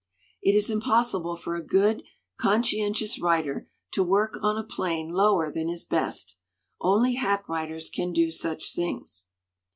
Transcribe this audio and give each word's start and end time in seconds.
"It 0.41 0.53
is 0.55 0.71
impossible 0.71 1.35
for 1.35 1.55
a 1.55 1.63
good, 1.63 2.01
conscientious 2.35 3.21
writer 3.21 3.67
to 3.91 4.03
work 4.03 4.39
on 4.41 4.57
a 4.57 4.63
plane 4.63 5.09
lower 5.09 5.53
than 5.53 5.67
his 5.67 5.83
best. 5.83 6.37
Only 6.79 7.13
hack 7.13 7.47
writers 7.47 7.87
can 7.91 8.11
do 8.11 8.31
such 8.31 8.73
things. 8.73 9.27